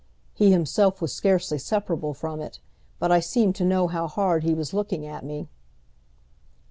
He 0.33 0.49
himself 0.51 0.99
was 0.99 1.13
scarcely 1.13 1.59
separable 1.59 2.15
from 2.15 2.41
it, 2.41 2.57
but 2.97 3.11
I 3.11 3.19
seemed 3.19 3.53
to 3.57 3.63
know 3.63 3.85
how 3.87 4.07
hard 4.07 4.43
he 4.43 4.55
was 4.55 4.73
looking 4.73 5.05
at 5.05 5.23
me. 5.23 5.47